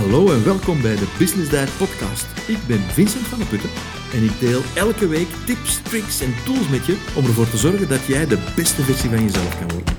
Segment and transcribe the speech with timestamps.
[0.00, 2.48] Hallo en welkom bij de Business Diet podcast.
[2.48, 3.70] Ik ben Vincent van der Putten
[4.12, 7.88] en ik deel elke week tips, tricks en tools met je om ervoor te zorgen
[7.88, 9.94] dat jij de beste versie van jezelf kan worden.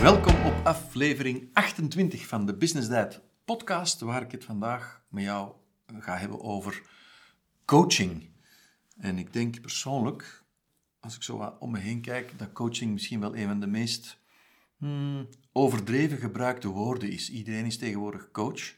[0.00, 5.52] Welkom op aflevering 28 van de Business Diet podcast, waar ik het vandaag met jou
[5.98, 6.82] ga hebben over
[7.64, 8.30] coaching.
[8.98, 10.44] En ik denk persoonlijk,
[11.00, 14.18] als ik zo om me heen kijk, dat coaching misschien wel een van de meest
[14.78, 17.30] hmm, overdreven gebruikte woorden is.
[17.30, 18.74] Iedereen is tegenwoordig coach.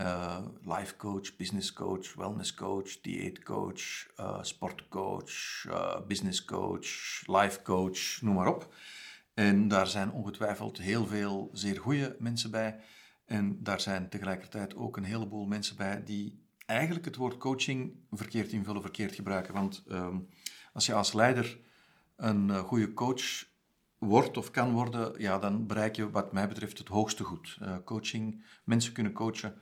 [0.00, 6.86] Uh, life coach, business coach, wellness coach, dieet coach, uh, sportcoach, uh, business coach,
[7.26, 8.74] life coach, noem maar op.
[9.34, 12.80] En daar zijn ongetwijfeld heel veel zeer goede mensen bij.
[13.24, 18.52] En daar zijn tegelijkertijd ook een heleboel mensen bij die eigenlijk het woord coaching verkeerd
[18.52, 19.54] invullen, verkeerd gebruiken.
[19.54, 20.28] Want um,
[20.72, 21.58] als je als leider
[22.16, 23.50] een goede coach
[24.02, 27.58] wordt of kan worden, ja, dan bereik je wat mij betreft het hoogste goed.
[27.62, 29.54] Uh, coaching, mensen kunnen coachen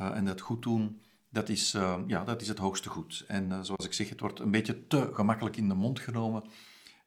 [0.00, 3.24] uh, en dat goed doen, dat is, uh, ja, dat is het hoogste goed.
[3.28, 6.44] En zoals ik zeg, het wordt een beetje te gemakkelijk in de mond genomen.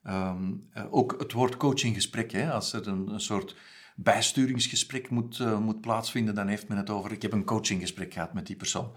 [0.03, 3.55] Um, ook het woord coachinggesprek, hè, als er een, een soort
[3.95, 8.47] bijsturingsgesprek moet, moet plaatsvinden, dan heeft men het over, ik heb een coachinggesprek gehad met
[8.47, 8.91] die persoon.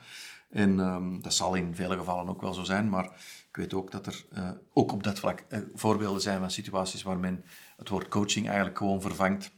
[0.52, 3.04] En um, dat zal in vele gevallen ook wel zo zijn, maar
[3.48, 7.02] ik weet ook dat er uh, ook op dat vlak uh, voorbeelden zijn van situaties
[7.02, 7.44] waar men
[7.76, 9.52] het woord coaching eigenlijk gewoon vervangt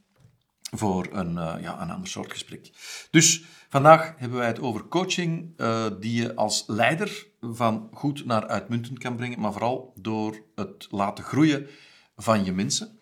[0.60, 2.70] voor een, uh, ja, een ander soort gesprek.
[3.10, 5.56] Dus vandaag hebben wij het over coaching
[6.00, 11.24] die je als leider van goed naar uitmuntend kan brengen, maar vooral door het laten
[11.24, 11.66] groeien
[12.16, 12.98] van je mensen.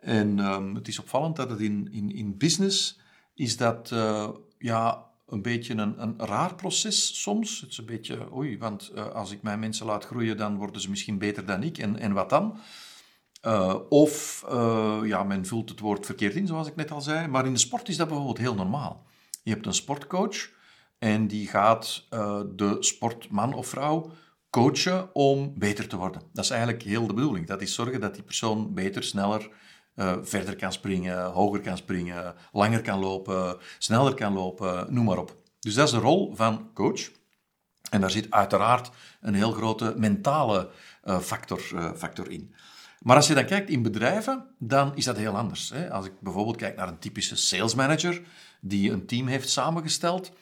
[0.00, 3.00] En um, het is opvallend dat het in, in, in business
[3.34, 3.88] is dat
[4.58, 7.60] ja, een beetje een, een raar proces soms.
[7.60, 10.80] Het is een beetje, oei, want uh, als ik mijn mensen laat groeien, dan worden
[10.80, 11.78] ze misschien beter dan ik.
[11.78, 12.58] En, en wat dan?
[13.46, 17.28] Uh, of uh, ja, men vult het woord verkeerd in, zoals ik net al zei.
[17.28, 19.06] Maar in de sport is dat bijvoorbeeld heel normaal.
[19.42, 20.50] Je hebt een sportcoach
[20.98, 22.06] en die gaat
[22.56, 24.12] de sportman of vrouw
[24.50, 26.22] coachen om beter te worden.
[26.32, 27.46] Dat is eigenlijk heel de bedoeling.
[27.46, 29.50] Dat is zorgen dat die persoon beter, sneller,
[29.96, 35.18] uh, verder kan springen, hoger kan springen, langer kan lopen, sneller kan lopen, noem maar
[35.18, 35.36] op.
[35.60, 37.10] Dus dat is de rol van coach.
[37.90, 38.90] En daar zit uiteraard
[39.20, 40.70] een heel grote mentale
[41.04, 42.54] uh, factor, uh, factor in.
[43.00, 45.70] Maar als je dan kijkt in bedrijven, dan is dat heel anders.
[45.70, 45.90] Hè?
[45.90, 48.22] Als ik bijvoorbeeld kijk naar een typische sales manager
[48.60, 50.32] die een team heeft samengesteld,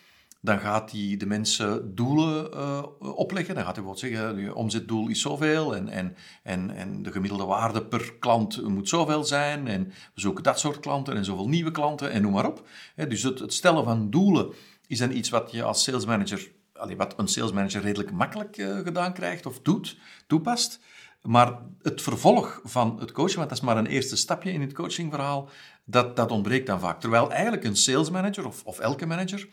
[0.44, 3.54] dan gaat hij de mensen doelen uh, opleggen.
[3.54, 7.44] Dan gaat hij bijvoorbeeld zeggen, je omzetdoel is zoveel en, en, en, en de gemiddelde
[7.44, 9.68] waarde per klant moet zoveel zijn.
[9.68, 12.68] En we zoeken dat soort klanten en zoveel nieuwe klanten en noem maar op.
[13.08, 14.52] dus het, stellen van doelen
[14.86, 16.52] is dan iets wat je als salesmanager,
[16.96, 20.80] wat een salesmanager redelijk makkelijk uh, gedaan krijgt of doet, toepast.
[21.22, 24.72] Maar het vervolg van het coachen, want dat is maar een eerste stapje in het
[24.72, 25.48] coachingverhaal,
[25.84, 27.00] dat, dat ontbreekt dan vaak.
[27.00, 29.48] Terwijl eigenlijk een salesmanager of, of elke manager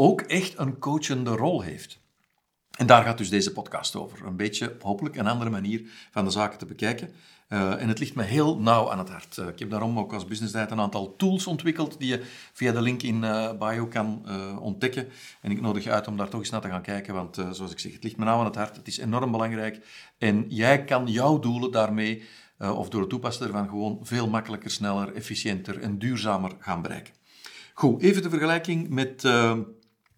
[0.00, 2.00] ook echt een coachende rol heeft.
[2.76, 4.26] En daar gaat dus deze podcast over.
[4.26, 7.10] Een beetje, hopelijk, een andere manier van de zaken te bekijken.
[7.48, 9.36] Uh, en het ligt me heel nauw aan het hart.
[9.36, 12.22] Uh, ik heb daarom ook als Business Diet een aantal tools ontwikkeld die je
[12.52, 14.26] via de link in uh, bio kan
[14.60, 15.08] ontdekken.
[15.40, 17.72] En ik nodig je uit om daar toch eens naar te gaan kijken, want zoals
[17.72, 18.76] ik zeg, het ligt me nauw aan het hart.
[18.76, 19.80] Het is enorm belangrijk.
[20.18, 22.22] En jij kan jouw doelen daarmee,
[22.58, 27.14] of door het toepassen ervan, gewoon veel makkelijker, sneller, efficiënter en duurzamer gaan bereiken.
[27.74, 29.22] Goed, even de vergelijking met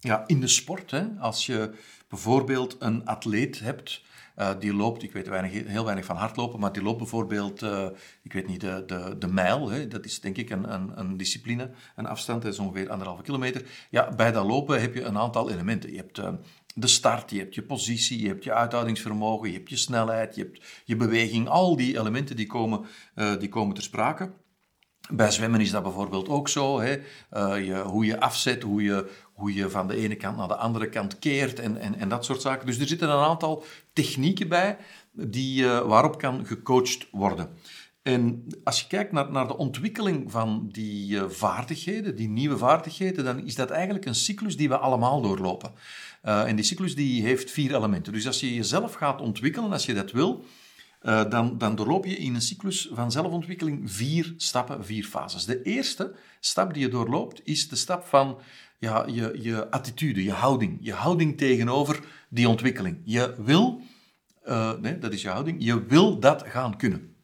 [0.01, 1.71] ja, in de sport, hè, als je
[2.07, 4.01] bijvoorbeeld een atleet hebt
[4.39, 7.85] uh, die loopt, ik weet weinig, heel weinig van hardlopen, maar die loopt bijvoorbeeld, uh,
[8.21, 11.17] ik weet niet, de, de, de mijl, hè, dat is denk ik een, een, een
[11.17, 13.65] discipline, een afstand, dat is ongeveer anderhalve kilometer.
[13.89, 15.91] Ja, bij dat lopen heb je een aantal elementen.
[15.91, 16.29] Je hebt uh,
[16.75, 20.41] de start, je hebt je positie, je hebt je uithoudingsvermogen, je hebt je snelheid, je
[20.41, 22.85] hebt je beweging, al die elementen die komen,
[23.39, 24.31] die komen ter sprake.
[25.11, 26.79] Bij zwemmen is dat bijvoorbeeld ook zo.
[26.79, 26.97] Hè?
[27.33, 30.55] Uh, je, hoe je afzet, hoe je, hoe je van de ene kant naar de
[30.55, 32.65] andere kant keert en, en, en dat soort zaken.
[32.65, 33.63] Dus er zitten een aantal
[33.93, 34.77] technieken bij
[35.11, 37.49] die, uh, waarop kan gecoacht worden.
[38.01, 43.23] En als je kijkt naar, naar de ontwikkeling van die uh, vaardigheden, die nieuwe vaardigheden,
[43.23, 45.71] dan is dat eigenlijk een cyclus die we allemaal doorlopen.
[46.21, 48.13] en die cyclus die heeft vier elementen.
[48.13, 50.45] Dus als je jezelf gaat ontwikkelen, als je dat wil,
[51.01, 55.45] uh, dan, dan doorloop je in een cyclus van zelfontwikkeling vier stappen, vier fases.
[55.45, 58.39] De eerste stap die je doorloopt is de stap van
[58.79, 60.77] ja, je, je attitude, je houding.
[60.81, 61.99] Je houding tegenover
[62.29, 63.01] die ontwikkeling.
[63.03, 63.81] Je wil,
[64.45, 67.15] uh, nee, dat is je houding, je wil dat gaan kunnen.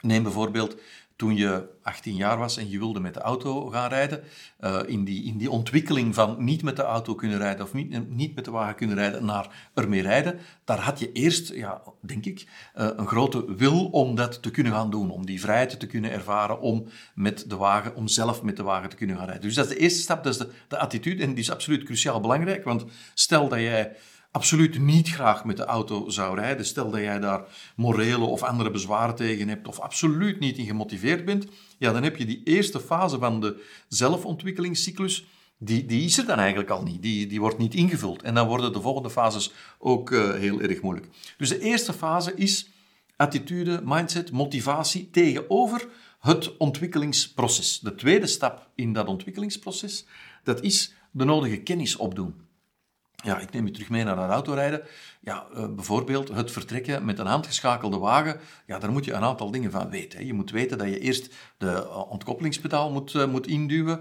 [0.00, 0.76] Neem bijvoorbeeld
[1.18, 4.22] toen je 18 jaar was en je wilde met de auto gaan rijden,
[4.60, 8.10] uh, in, die, in die ontwikkeling van niet met de auto kunnen rijden of niet,
[8.10, 12.24] niet met de wagen kunnen rijden naar ermee rijden, daar had je eerst, ja, denk
[12.24, 15.86] ik, uh, een grote wil om dat te kunnen gaan doen, om die vrijheid te
[15.86, 19.44] kunnen ervaren om met de wagen, om zelf met de wagen te kunnen gaan rijden.
[19.44, 21.82] Dus dat is de eerste stap, dat is de, de attitude en die is absoluut
[21.82, 22.84] cruciaal belangrijk, want
[23.14, 23.96] stel dat jij
[24.30, 27.44] absoluut niet graag met de auto zou rijden, stel dat jij daar
[27.76, 31.46] morele of andere bezwaren tegen hebt of absoluut niet in gemotiveerd bent,
[31.78, 35.26] ja, dan heb je die eerste fase van de zelfontwikkelingscyclus,
[35.58, 37.02] die, die is er dan eigenlijk al niet.
[37.02, 38.22] Die, die wordt niet ingevuld.
[38.22, 41.08] En dan worden de volgende fases ook uh, heel erg moeilijk.
[41.36, 42.70] Dus de eerste fase is
[43.16, 45.88] attitude, mindset, motivatie tegenover
[46.20, 47.80] het ontwikkelingsproces.
[47.80, 50.06] De tweede stap in dat ontwikkelingsproces,
[50.42, 52.47] dat is de nodige kennis opdoen.
[53.24, 54.82] Ja, ik neem je terug mee naar het autorijden.
[55.20, 58.40] Ja, uh, bijvoorbeeld het vertrekken met een handgeschakelde wagen.
[58.66, 60.26] Ja, daar moet je een aantal dingen van weten.
[60.26, 64.00] Je moet weten dat je eerst de eh, ontkoppelingspedaal moet, uh, moet induwen.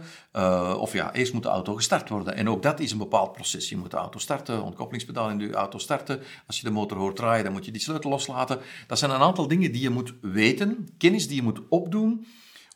[0.79, 2.35] Of ja, eerst moet de auto gestart worden.
[2.35, 3.69] En ook dat is een bepaald proces.
[3.69, 6.21] Je moet de auto starten, ontkoppelingspedaal in de auto starten.
[6.47, 8.59] Als je de motor hoort draaien, dan moet je die sleutel loslaten.
[8.87, 12.25] Dat zijn een aantal dingen die je moet weten, kennis die je moet opdoen,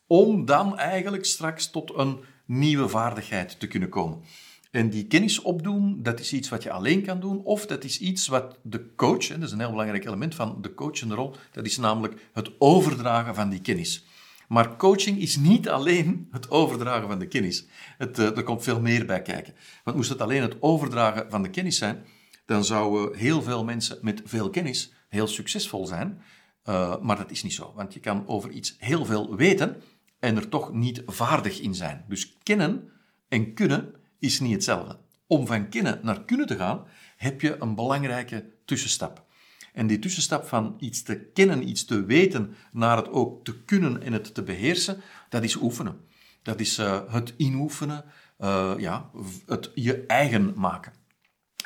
[0.08, 4.24] om dan eigenlijk straks tot een nieuwe vaardigheid te kunnen komen.
[4.72, 8.00] En die kennis opdoen, dat is iets wat je alleen kan doen, of dat is
[8.00, 11.36] iets wat de coach, en dat is een heel belangrijk element van de coachende rol,
[11.52, 14.06] dat is namelijk het overdragen van die kennis.
[14.48, 17.66] Maar coaching is niet alleen het overdragen van de kennis.
[17.98, 19.54] Het, uh, er komt veel meer bij kijken.
[19.84, 22.06] Want moest het alleen het overdragen van de kennis zijn,
[22.46, 26.22] dan zouden heel veel mensen met veel kennis heel succesvol zijn.
[26.70, 29.82] Uh, maar dat is niet zo, want je kan over iets heel veel weten
[30.20, 32.06] en er toch niet vaardig in zijn.
[32.08, 32.90] Dus kennen
[33.28, 34.98] en kunnen is niet hetzelfde.
[35.28, 36.88] Om van kennen naar kunnen te gaan,
[37.18, 39.26] heb je een belangrijke tussenstap.
[39.74, 44.02] En die tussenstap van iets te kennen, iets te weten, naar het ook te kunnen
[44.02, 46.00] en het te beheersen, dat is oefenen.
[46.42, 48.04] Dat is uh, het inoefenen,
[48.40, 49.10] uh, ja,
[49.46, 50.94] het je eigen maken.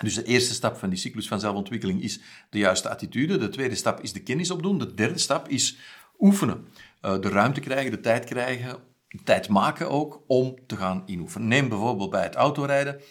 [0.01, 2.19] Dus de eerste stap van die cyclus van zelfontwikkeling is
[2.49, 3.37] de juiste attitude.
[3.37, 4.77] De tweede stap is de kennis opdoen.
[4.77, 5.77] De derde stap is
[6.19, 6.67] oefenen.
[7.01, 8.79] Uh, de ruimte krijgen, de tijd krijgen
[9.23, 11.47] tijd maken ook om te gaan inoefenen.
[11.47, 13.01] Neem bijvoorbeeld bij het autorijden.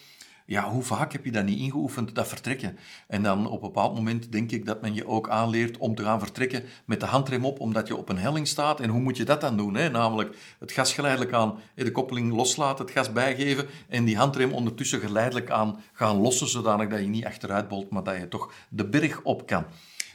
[0.46, 2.78] Ja, hoe vaak heb je dat niet ingeoefend, dat vertrekken?
[3.08, 6.02] En dan op een bepaald moment denk ik dat men je ook aanleert om te
[6.02, 8.80] gaan vertrekken met de handrem op, omdat je op een helling staat.
[8.80, 9.74] En hoe moet je dat dan doen?
[9.74, 9.88] Hè?
[9.88, 15.00] Namelijk het gas geleidelijk aan, de koppeling loslaten, het gas bijgeven en die handrem ondertussen
[15.00, 18.88] geleidelijk aan gaan lossen, zodanig dat je niet achteruit bolt, maar dat je toch de
[18.88, 19.64] berg op kan.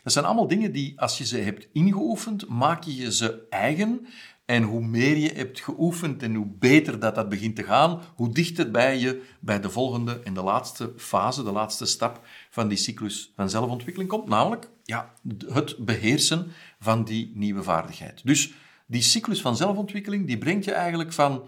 [0.03, 4.07] Dat zijn allemaal dingen die, als je ze hebt ingeoefend, maak je ze eigen
[4.49, 8.33] en hoe meer je hebt geoefend en hoe beter dat, dat begint te gaan, hoe
[8.33, 12.77] dichter bij je bij de volgende en de laatste fase, de laatste stap van die
[12.77, 14.27] cyclus van zelfontwikkeling komt.
[14.27, 15.13] Namelijk ja,
[15.47, 18.21] het beheersen van die nieuwe vaardigheid.
[18.25, 18.53] Dus
[18.85, 21.47] die cyclus van zelfontwikkeling die brengt je eigenlijk van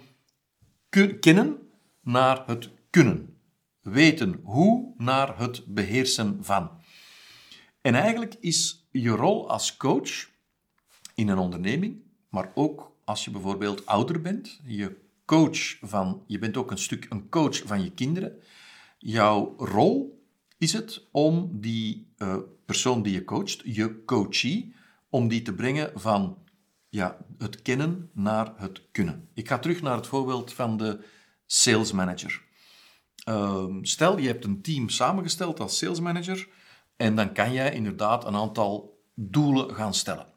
[1.19, 1.57] kennen
[2.01, 3.37] naar het kunnen.
[3.81, 6.69] Weten hoe naar het beheersen van.
[7.81, 10.29] En eigenlijk is je rol als coach
[11.15, 16.57] in een onderneming, maar ook als je bijvoorbeeld ouder bent, je coach van, je bent
[16.57, 18.39] ook een stuk een coach van je kinderen.
[18.97, 20.23] Jouw rol
[20.57, 24.75] is het om die uh, persoon die je coacht, je coachie,
[25.09, 26.37] om die te brengen van
[26.89, 29.29] ja, het kennen naar het kunnen.
[29.33, 31.05] Ik ga terug naar het voorbeeld van de
[31.45, 32.41] sales manager.
[33.29, 36.47] Uh, stel, je hebt een team samengesteld als sales manager
[36.95, 40.27] en dan kan jij inderdaad een aantal doelen gaan stellen.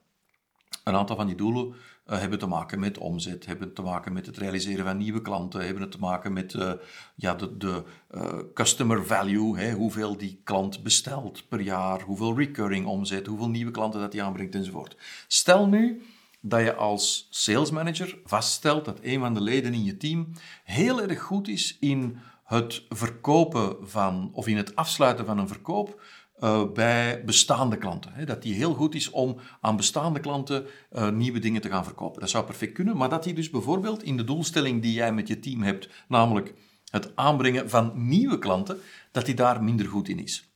[0.84, 1.74] Een aantal van die doelen
[2.06, 5.64] uh, hebben te maken met omzet, hebben te maken met het realiseren van nieuwe klanten,
[5.64, 6.72] hebben het te maken met uh,
[7.14, 7.84] ja, de, de
[8.14, 13.70] uh, customer value, hè, hoeveel die klant bestelt per jaar, hoeveel recurring omzet, hoeveel nieuwe
[13.70, 14.96] klanten dat hij aanbrengt enzovoort.
[15.26, 16.02] Stel nu
[16.40, 20.32] dat je als sales manager vaststelt dat een van de leden in je team
[20.64, 26.02] heel erg goed is in het verkopen van, of in het afsluiten van een verkoop
[26.40, 28.12] uh, bij bestaande klanten.
[28.12, 28.24] Hè.
[28.24, 32.20] Dat die heel goed is om aan bestaande klanten uh, nieuwe dingen te gaan verkopen.
[32.20, 35.28] Dat zou perfect kunnen, maar dat die dus bijvoorbeeld in de doelstelling die jij met
[35.28, 36.54] je team hebt, namelijk
[36.90, 38.78] het aanbrengen van nieuwe klanten,
[39.10, 40.52] dat die daar minder goed in is.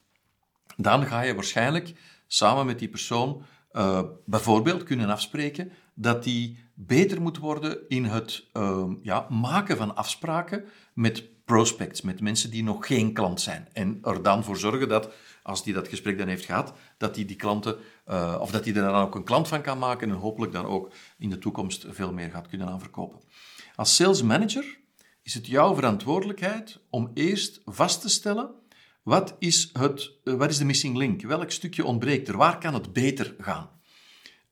[0.76, 1.94] Dan ga je waarschijnlijk
[2.26, 3.42] samen met die persoon
[3.72, 8.44] uh, bijvoorbeeld kunnen afspreken dat die beter moet worden in het
[9.02, 13.68] ja, maken van afspraken met prospects, met mensen die nog geen klant zijn.
[13.72, 15.10] En er dan voor zorgen dat
[15.48, 17.76] als die dat gesprek dan heeft gehad, dat hij die, klanten,
[18.08, 20.64] uh, of dat hij er dan ook een klant van kan maken en hopelijk dan
[20.64, 23.20] ook in de toekomst veel meer gaat kunnen aanverkopen.
[23.74, 24.78] Als sales manager
[25.22, 28.50] is het jouw verantwoordelijkheid om eerst vast te stellen
[29.02, 31.22] wat is, het, uh, wat is de missing link?
[31.22, 32.36] Welk stukje ontbreekt er?
[32.36, 33.70] Waar kan het beter gaan?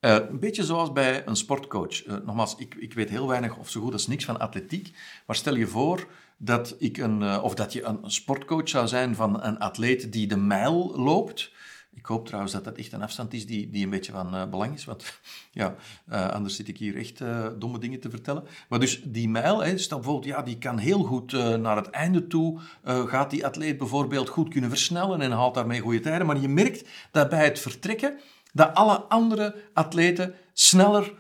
[0.07, 2.07] Uh, een beetje zoals bij een sportcoach.
[2.07, 4.93] Uh, nogmaals, ik, ik weet heel weinig of zo goed als niks van atletiek.
[5.27, 9.15] Maar stel je voor dat, ik een, uh, of dat je een sportcoach zou zijn
[9.15, 11.53] van een atleet die de mijl loopt.
[11.95, 14.75] Ik hoop trouwens dat dat echt een afstand is die, die een beetje van belang
[14.75, 15.21] is, want
[15.53, 15.77] ja,
[16.09, 17.23] anders zit ik hier echt
[17.59, 18.45] domme dingen te vertellen.
[18.69, 22.27] Maar dus die mijl, hè, stel bijvoorbeeld, ja, die kan heel goed naar het einde
[22.27, 26.27] toe, gaat die atleet bijvoorbeeld goed kunnen versnellen en haalt daarmee goede tijden.
[26.27, 28.19] Maar je merkt dat bij het vertrekken,
[28.57, 31.13] dat alle andere atleten sneller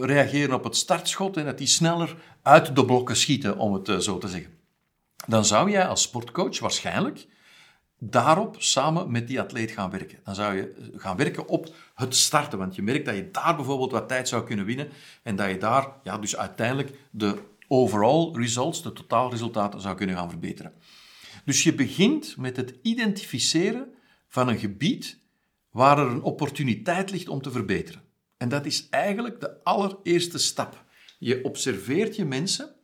[0.00, 4.18] reageren op het startschot en dat die sneller uit de blokken schieten, om het zo
[4.18, 4.58] te zeggen.
[5.26, 7.26] Dan zou jij als sportcoach waarschijnlijk
[7.98, 10.18] daarop samen met die atleet gaan werken.
[10.24, 13.92] Dan zou je gaan werken op het starten, want je merkt dat je daar bijvoorbeeld
[13.92, 14.88] wat tijd zou kunnen winnen
[15.22, 17.38] en dat je daar ja, dus uiteindelijk de
[17.68, 20.72] overall results, de totaalresultaten, zou kunnen gaan verbeteren.
[21.44, 23.94] Dus je begint met het identificeren
[24.28, 25.18] van een gebied
[25.70, 28.02] waar er een opportuniteit ligt om te verbeteren.
[28.36, 30.84] En dat is eigenlijk de allereerste stap.
[31.18, 32.74] Je observeert je mensen,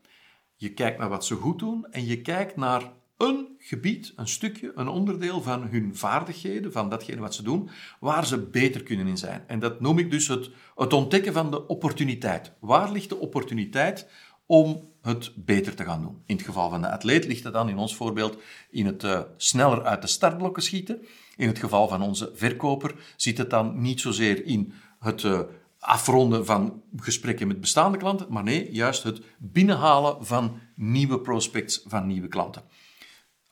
[0.55, 4.73] je kijkt naar wat ze goed doen en je kijkt naar een gebied, een stukje,
[4.75, 9.17] een onderdeel van hun vaardigheden, van datgene wat ze doen, waar ze beter kunnen in
[9.17, 9.45] zijn.
[9.47, 12.53] En dat noem ik dus het, het ontdekken van de opportuniteit.
[12.61, 14.09] Waar ligt de opportuniteit
[14.47, 16.23] om het beter te gaan doen?
[16.27, 18.37] In het geval van de atleet ligt het dan in ons voorbeeld
[18.71, 21.07] in het uh, sneller uit de startblokken schieten.
[21.37, 25.41] In het geval van onze verkoper zit het dan niet zozeer in het uh,
[25.79, 32.07] afronden van gesprekken met bestaande klanten, maar nee, juist het binnenhalen van nieuwe prospects, van
[32.07, 32.63] nieuwe klanten.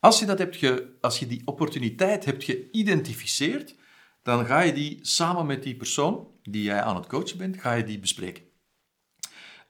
[0.01, 0.59] Als je, dat hebt
[1.01, 3.77] als je die opportuniteit hebt geïdentificeerd,
[4.23, 7.73] dan ga je die samen met die persoon die jij aan het coachen bent, ga
[7.73, 8.43] je die bespreken.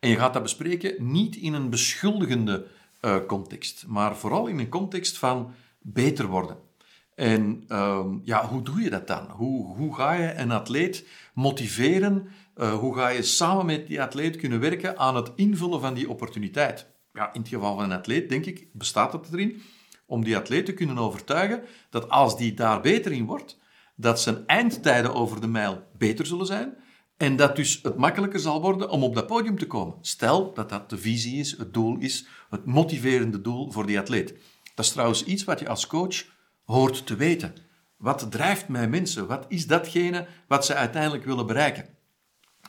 [0.04, 2.66] En je gaat dat bespreken niet in een beschuldigende
[3.00, 6.56] uh, context, maar vooral in een context van beter worden.
[7.14, 9.30] En um, ja, hoe doe je dat dan?
[9.30, 12.28] Hoe, hoe ga je een atleet motiveren?
[12.56, 16.10] Uh, hoe ga je samen met die atleet kunnen werken aan het invullen van die
[16.10, 16.86] opportuniteit?
[17.12, 19.62] Ja, in het geval van een atleet, denk ik, bestaat dat erin
[20.06, 23.58] om die atleet te kunnen overtuigen dat als die daar beter in wordt,
[23.96, 26.82] dat zijn eindtijden over de mijl beter zullen zijn
[27.16, 29.96] en dat dus het makkelijker zal worden om op dat podium te komen.
[30.00, 34.34] Stel dat dat de visie is, het doel is, het motiverende doel voor die atleet.
[34.74, 36.24] Dat is trouwens iets wat je als coach
[36.64, 37.54] hoort te weten.
[37.96, 39.26] Wat drijft mijn mensen?
[39.26, 41.88] Wat is datgene wat ze uiteindelijk willen bereiken?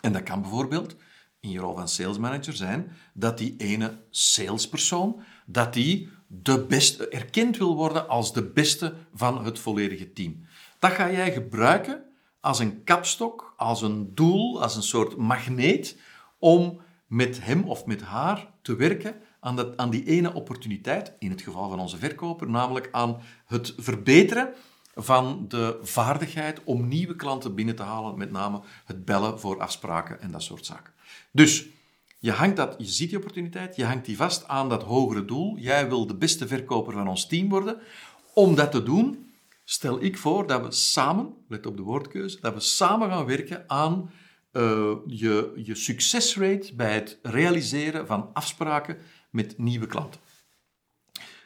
[0.02, 0.96] En dat kan bijvoorbeeld
[1.40, 7.58] in je rol van salesmanager zijn dat die ene salespersoon dat die de beste, erkend
[7.58, 10.46] wil worden als de beste van het volledige team.
[10.80, 12.04] Dat ga jij gebruiken
[12.46, 15.98] als een kapstok, als een doel, als een soort magneet
[16.40, 21.30] om met hem of met haar te werken aan, dat, aan die ene opportuniteit, in
[21.30, 24.54] het geval van onze verkoper, namelijk aan het verbeteren
[24.96, 30.22] van de vaardigheid om nieuwe klanten binnen te halen, met name het bellen voor afspraken
[30.22, 30.94] en dat soort zaken.
[31.32, 31.66] Dus
[32.20, 35.58] je, hangt dat, je ziet die opportuniteit, je hangt die vast aan dat hogere doel.
[35.58, 37.78] Jij wil de beste verkoper van ons team worden.
[38.34, 39.26] Om dat te doen,
[39.66, 43.70] stel ik voor dat we samen, let op de woordkeuze, dat we samen gaan werken
[43.70, 44.12] aan
[44.52, 48.98] uh, je, je succesrate bij het realiseren van afspraken
[49.30, 50.22] met nieuwe klanten.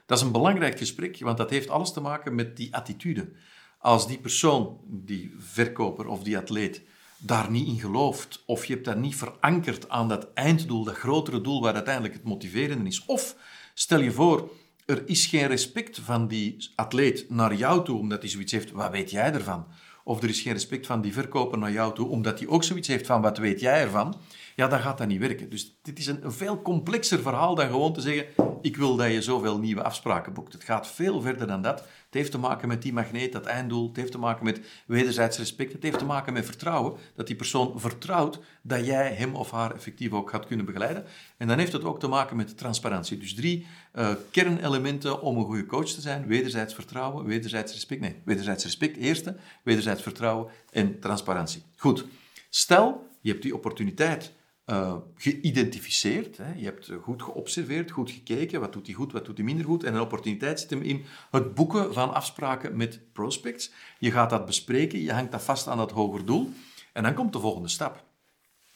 [0.06, 3.32] Dat is een belangrijk gesprek, want dat heeft alles te maken met die attitude.
[3.80, 6.82] Als die persoon, die verkoper of die atleet,
[7.18, 11.42] daar niet in gelooft, of je hebt dat niet verankerd aan dat einddoel, dat grotere
[11.42, 13.36] doel waar uiteindelijk het motiverende is, of
[13.74, 14.52] stel je voor,
[14.90, 18.92] er is geen respect van die atleet naar jou toe, omdat hij zoiets heeft, wat
[18.92, 19.66] weet jij ervan?
[20.04, 22.88] Of er is geen respect van die verkoper naar jou toe, omdat hij ook zoiets
[22.88, 24.16] heeft van, wat weet jij ervan?
[24.60, 25.50] Ja, dan gaat dat niet werken.
[25.50, 28.26] Dus dit is een, een veel complexer verhaal dan gewoon te zeggen,
[28.62, 30.54] ik wil dat je zoveel nieuwe afspraken boekt.
[30.54, 31.80] Het gaat veel verder dan dat.
[31.80, 33.88] Het heeft te maken met die magneet, dat einddoel.
[33.88, 35.74] Het heeft te maken met wederzijds respect.
[35.74, 36.94] Het heeft te maken met vertrouwen.
[37.16, 41.06] Dat die persoon vertrouwt dat jij hem of haar effectief ook gaat kunnen begeleiden.
[41.38, 43.18] En dan heeft het ook te maken met transparantie.
[43.18, 46.28] Dus drie uh, kernelementen om een goede coach te zijn.
[46.28, 48.02] Wederzijds vertrouwen, wederzijds respect.
[48.02, 51.64] Nee, wederzijds respect eerste, wederzijds vertrouwen en transparantie.
[51.76, 52.06] Goed.
[52.50, 54.38] Stel, je hebt die opportuniteit
[54.70, 56.38] uh, geïdentificeerd.
[56.38, 56.54] Hè.
[56.54, 59.84] Je hebt goed geobserveerd, goed gekeken, wat doet hij goed, wat doet hij minder goed.
[59.84, 63.72] En een opportuniteit zit hem in het boeken van afspraken met prospects.
[64.00, 66.50] Je gaat dat bespreken, je hangt dat vast aan dat hoger doel.
[66.94, 68.04] En dan komt de volgende stap.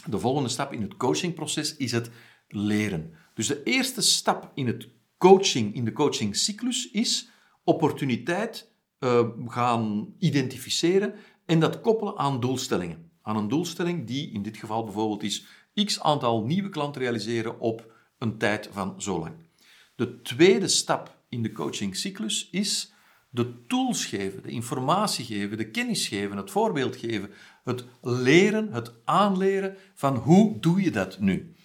[0.10, 2.10] De volgende stap in het coachingproces is het
[2.48, 3.14] leren.
[3.34, 7.30] Dus de eerste stap in het coaching, in de coachingcyclus, is
[7.64, 11.14] opportuniteit uh, gaan identificeren
[11.46, 13.12] en dat koppelen aan doelstellingen.
[13.22, 15.46] Aan een doelstelling die in dit geval bijvoorbeeld is
[15.86, 19.34] x aantal nieuwe klanten realiseren op een tijd van zo lang.
[19.96, 22.94] De tweede stap in de coachingcyclus is
[23.30, 27.30] de tools geven, de informatie geven, de kennis geven, het voorbeeld geven,
[27.64, 31.56] het leren, het aanleren van hoe doe je dat nu.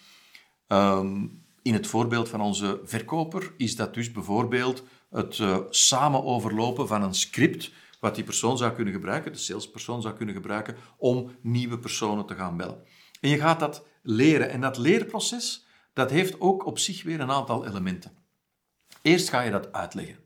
[0.67, 1.27] Ehm,
[1.62, 7.03] in het voorbeeld van onze verkoper is dat dus bijvoorbeeld het uh, samen overlopen van
[7.03, 11.79] een script wat die persoon zou kunnen gebruiken, de salespersoon zou kunnen gebruiken, om nieuwe
[11.79, 12.83] personen te gaan bellen.
[13.21, 14.51] En je gaat dat leren.
[14.51, 18.17] En dat leerproces, dat heeft ook op zich weer een aantal elementen.
[19.03, 20.17] Eerst ga je dat uitleggen.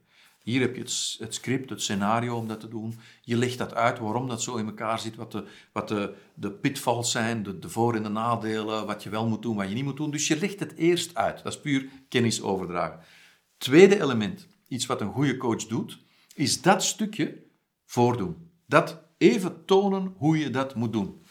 [0.43, 0.83] Hier heb je
[1.19, 2.99] het, script, het scenario om dat te doen.
[3.21, 6.51] Je legt dat uit, waarom dat zo in elkaar zit, wat de, wat de, de
[6.51, 9.75] pitfalls zijn, de, de voor- en de nadelen, wat je wel moet doen, wat je
[9.75, 10.11] niet moet doen.
[10.11, 11.43] Dus je legt het eerst uit.
[11.43, 13.01] Dat is puur kennis overdragen.
[13.59, 15.99] Tweede element, iets wat een goede coach doet,
[16.35, 17.43] is dat stukje
[17.85, 18.51] voordoen.
[18.67, 21.22] Dat even tonen hoe je dat moet doen.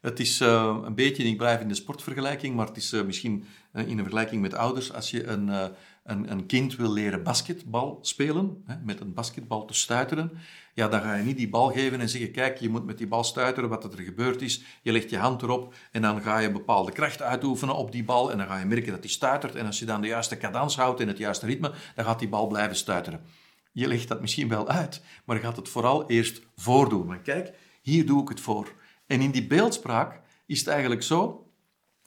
[0.00, 3.44] Het is uh, een beetje, ik blijf in de sportvergelijking, maar het is uh, misschien
[3.72, 4.92] uh, in een vergelijking met ouders.
[4.92, 5.48] Als je een,
[6.04, 10.30] een, een, kind wil leren basketbal spelen, hè, met een basketbal te stuiteren,
[10.74, 13.06] ja, dan ga je niet die bal geven en zeggen, kijk, je moet met die
[13.06, 14.62] bal stuiteren, wat er gebeurd is.
[14.82, 18.30] Je legt je hand erop en dan ga je bepaalde kracht uitoefenen op die bal
[18.30, 19.54] en dan ga je merken dat die stuitert.
[19.54, 22.28] En als je dan de juiste cadans houdt en het juiste ritme, dan gaat die
[22.28, 23.20] bal blijven stuiteren.
[23.72, 27.06] Je legt dat misschien wel uit, maar je gaat het vooral eerst voordoen.
[27.06, 28.72] Maar kijk, hier doe ik het voor.
[29.06, 31.50] En in die beeldspraak is het eigenlijk zo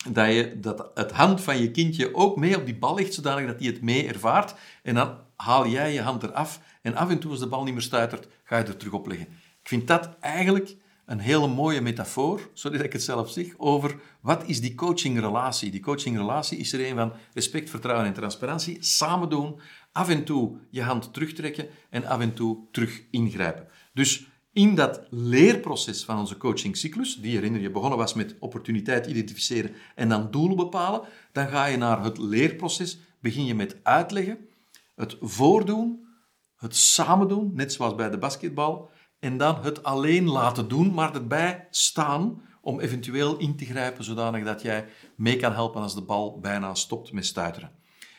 [0.08, 3.48] dat je dat het hand van je kindje ook mee op die bal legt, zodanig
[3.48, 4.56] dat hij het mee ervaart.
[4.84, 7.74] En dan haal jij je hand eraf en af en toe als de bal niet
[7.74, 9.28] meer stuitert, ga je er terug op leggen.
[9.62, 13.96] Ik vind dat eigenlijk een hele mooie metafoor, sorry dat ik het zelf zeg, over
[14.22, 15.72] wat is die coachingrelatie.
[15.72, 19.60] Die coachingrelatie is er een van respect, vertrouwen en transparantie, samen doen,
[19.92, 23.68] af en toe je hand terugtrekken en af en toe terug ingrijpen.
[23.94, 24.28] Dus
[24.60, 30.10] in dat leerproces van onze coachingcyclus, die herinner je begonnen was met opportuniteit identificeren en
[30.10, 31.02] dan doelen bepalen,
[31.32, 34.38] dan ga je naar het leerproces, begin je met uitleggen,
[34.96, 36.08] het voordoen,
[36.56, 38.90] het samen doen, net zoals bij de basketbal,
[39.20, 44.44] en dan het alleen laten doen, maar erbij staan om eventueel in te grijpen, zodanig
[44.44, 44.86] dat jij
[45.16, 47.72] mee kan helpen als de bal bijna stopt met stuiteren.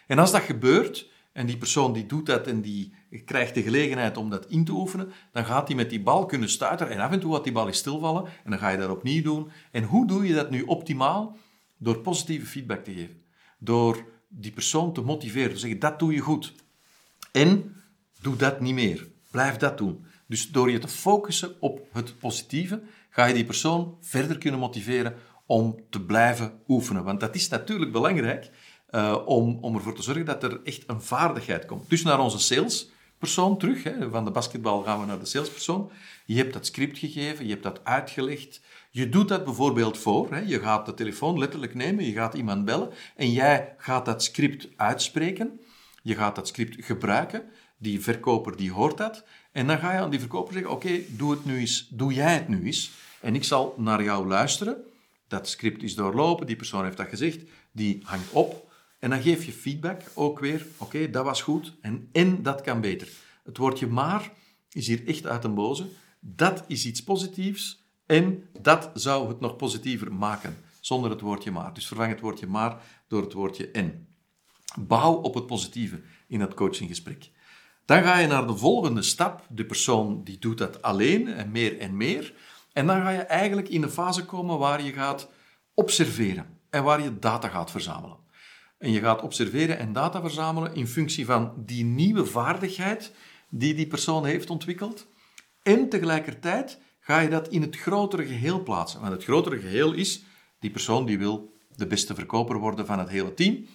[0.07, 4.17] En als dat gebeurt, en die persoon die doet dat en die krijgt de gelegenheid
[4.17, 7.11] om dat in te oefenen, dan gaat hij met die bal kunnen stuiteren en af
[7.11, 9.50] en toe gaat die bal eens stilvallen en dan ga je dat opnieuw doen.
[9.71, 11.37] En hoe doe je dat nu optimaal?
[11.76, 13.23] Door positieve feedback te geven.
[13.59, 16.55] Door die persoon te motiveren, te zeggen, dat doe je goed.
[17.33, 17.76] En
[18.21, 19.07] doe dat niet meer.
[19.30, 20.04] Blijf dat doen.
[20.26, 25.15] Dus door je te focussen op het positieve, ga je die persoon verder kunnen motiveren
[25.47, 27.04] om te blijven oefenen.
[27.04, 28.50] Want dat is natuurlijk belangrijk
[28.91, 31.91] uh, om, om ervoor te zorgen dat er echt een vaardigheid komt.
[31.91, 32.39] Dus naar onze
[33.21, 33.83] salespersoon terug.
[33.83, 34.11] Hè.
[34.11, 35.91] Van de basketbal gaan we naar de salespersoon.
[36.25, 38.61] Je hebt dat script gegeven, je hebt dat uitgelegd.
[38.91, 40.33] Je doet dat bijvoorbeeld voor.
[40.33, 40.39] Hè.
[40.39, 44.69] Je gaat de telefoon letterlijk nemen, je gaat iemand bellen en jij gaat dat script
[44.76, 45.61] uitspreken.
[46.02, 47.43] Je gaat dat script gebruiken.
[47.78, 49.25] Die verkoper die hoort dat.
[49.52, 52.35] En dan ga je aan die verkoper zeggen, oké, doe het nu eens, doe jij
[52.35, 52.91] het nu eens.
[53.21, 54.76] En ik zal naar jou luisteren.
[55.28, 57.41] Dat script is doorlopen, die persoon heeft dat gezegd,
[57.73, 58.70] die hangt op.
[59.00, 60.67] En dan geef je feedback ook weer.
[60.76, 63.08] Oké, dat was goed en, en dat kan beter.
[63.45, 64.32] Het woordje maar
[64.73, 65.86] is hier echt uit een boze.
[66.21, 71.75] Dat is iets positiefs en dat zou het nog positiever maken zonder het woordje maar.
[71.75, 74.08] Dus vervang het woordje maar door het woordje en.
[74.78, 77.30] Bouw op het positieve in het coachinggesprek.
[77.84, 79.47] Dan ga je naar de volgende stap.
[79.49, 82.34] De persoon die doet dat alleen en meer en meer.
[82.73, 85.28] En dan ga je eigenlijk in een fase komen waar je gaat
[85.75, 88.17] observeren en waar je data gaat verzamelen.
[88.80, 93.12] En je gaat observeren en data verzamelen in functie van die nieuwe vaardigheid
[93.49, 95.06] die die persoon heeft ontwikkeld.
[95.62, 99.00] En tegelijkertijd ga je dat in het grotere geheel plaatsen.
[99.00, 100.23] Want het grotere geheel is,
[100.58, 103.66] die persoon die wil de beste verkoper worden van het hele team.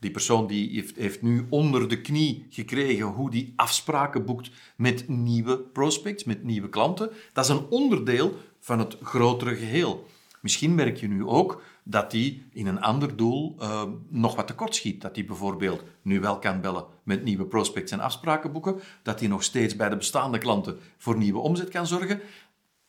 [0.00, 5.08] Die persoon die heeft, heeft nu onder de knie gekregen hoe die afspraken boekt met
[5.08, 7.10] nieuwe prospects, met nieuwe klanten.
[7.32, 10.06] Dat is een onderdeel van het grotere geheel.
[10.44, 14.74] Misschien merk je nu ook dat die in een ander doel uh, nog wat tekort
[14.74, 15.00] schiet.
[15.00, 19.28] Dat die bijvoorbeeld nu wel kan bellen met nieuwe prospects en afspraken boeken, dat die
[19.28, 22.20] nog steeds bij de bestaande klanten voor nieuwe omzet kan zorgen,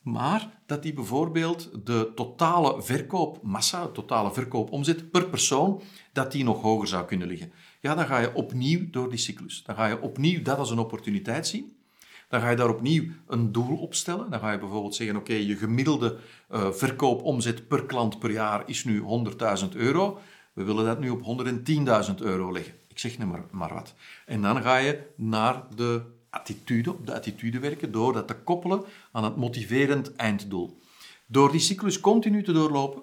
[0.02, 5.82] maar dat die bijvoorbeeld de totale verkoopmassa, de totale verkoopomzet per persoon,
[6.14, 7.52] dat die nog hoger zou kunnen liggen.
[7.82, 9.64] Ja, dan ga je opnieuw door die cyclus.
[9.64, 11.75] Dan ga je opnieuw dat als een opportuniteit zien.
[12.30, 14.30] Dan ga je daar opnieuw een doel op stellen.
[14.30, 16.18] Dan ga je bijvoorbeeld zeggen, oké, je gemiddelde
[16.52, 19.04] uh, verkoopomzet per klant per jaar is nu
[19.62, 20.20] 100.000 euro.
[20.54, 21.44] We willen dat nu op
[22.10, 22.74] 110.000 euro leggen.
[22.88, 23.94] Ik zeg maar, maar wat.
[24.26, 28.84] En dan ga je naar de attitude, op de attitude werken, door dat te koppelen
[29.12, 30.80] aan het motiverend einddoel.
[31.28, 33.02] Door die cyclus continu te doorlopen,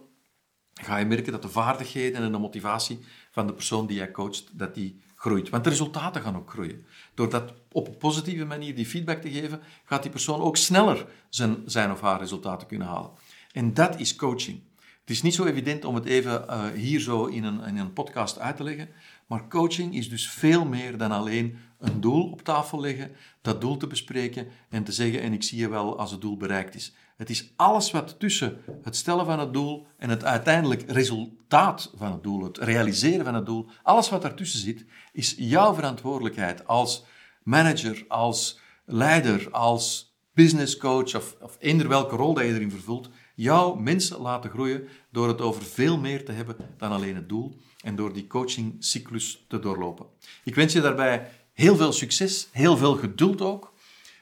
[0.74, 2.98] ga je merken dat de vaardigheden en de motivatie
[3.30, 5.48] van de persoon die jij coacht, dat die groeit.
[5.48, 6.84] Want de resultaten gaan ook groeien.
[7.14, 11.06] Door dat op een positieve manier die feedback te geven, gaat die persoon ook sneller
[11.28, 13.10] zijn, zijn of haar resultaten kunnen halen.
[13.52, 14.60] En dat is coaching.
[15.00, 17.92] Het is niet zo evident om het even uh, hier zo in een, in een
[17.92, 18.88] podcast uit te leggen,
[19.26, 23.76] maar coaching is dus veel meer dan alleen een doel op tafel leggen, dat doel
[23.76, 26.94] te bespreken en te zeggen en ik zie je wel als het doel bereikt is.
[27.16, 32.12] Het is alles wat tussen het stellen van het doel en het uiteindelijk resultaat van
[32.12, 37.04] het doel, het realiseren van het doel, alles wat daartussen zit, is jouw verantwoordelijkheid als
[37.42, 43.08] manager, als leider, als business coach of, of eender welke rol dat je erin vervult,
[43.34, 47.56] jouw mensen laten groeien door het over veel meer te hebben dan alleen het doel
[47.82, 50.06] en door die coachingcyclus te doorlopen.
[50.44, 51.30] Ik wens je daarbij
[51.62, 53.72] heel veel succes, heel veel geduld ook.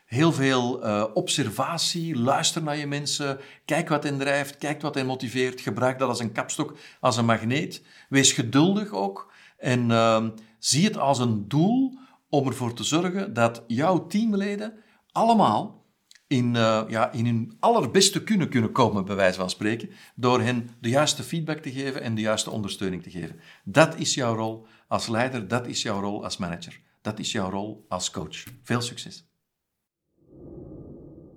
[0.07, 5.07] Heel veel uh, observatie, luister naar je mensen, kijk wat hen drijft, kijk wat hen
[5.07, 7.83] motiveert, gebruik dat als een kapstok, als een magneet.
[8.09, 10.27] Wees geduldig ook en uh,
[10.59, 11.99] zie het als een doel
[12.29, 14.75] om ervoor te zorgen dat jouw teamleden
[15.13, 15.85] allemaal
[16.27, 20.71] in, uh, ja, in hun allerbeste kunnen kunnen komen, bij wijze van spreken, door hen
[20.81, 23.41] de juiste feedback te geven en de juiste ondersteuning te geven.
[23.65, 27.51] Dat is jouw rol als leider, dat is jouw rol als manager, dat is jouw
[27.51, 28.45] rol als coach.
[28.63, 29.29] Veel succes!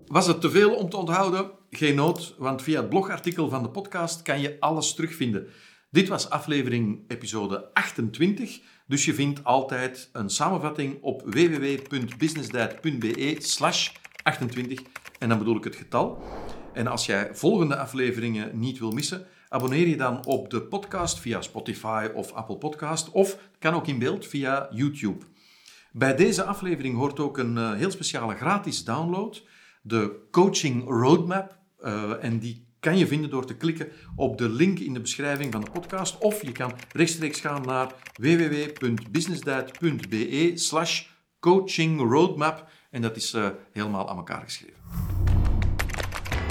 [0.06, 1.52] Was het te veel om te onthouden?
[1.70, 5.48] Geen nood, want via het blogartikel van de podcast kan je alles terugvinden.
[5.90, 13.90] Dit was aflevering episode 28, dus je vindt altijd een samenvatting op www.businessdiet.be slash
[14.24, 14.80] 28
[15.20, 16.24] en dan bedoel ik het getal.
[16.74, 21.42] En als jij volgende afleveringen niet wil missen, abonneer je dan op de podcast via
[21.42, 25.26] Spotify of Apple Podcast of kan ook in beeld via YouTube.
[25.96, 29.44] Bij deze aflevering hoort ook een eh, heel speciale gratis download
[29.82, 31.58] de coaching roadmap.
[31.82, 35.52] Uh, en die kan je vinden door te klikken op de link in de beschrijving
[35.52, 36.18] van de podcast.
[36.18, 41.06] Of je kan rechtstreeks gaan naar www.businessdiet.be slash
[41.40, 42.68] coaching roadmap.
[42.92, 44.78] En dat is uh, helemaal aan elkaar geschreven.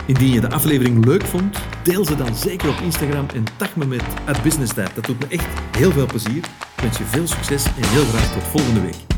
[0.06, 3.86] Indien je de aflevering leuk vond, deel ze dan zeker op Instagram en tag me
[3.86, 4.04] met
[4.42, 4.94] @businessdiet.
[4.94, 6.44] Dat doet me echt heel veel plezier.
[6.76, 9.11] Ik wens je veel succes en heel graag tot volgende week.